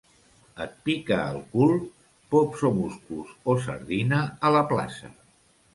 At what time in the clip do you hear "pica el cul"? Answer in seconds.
0.87-1.73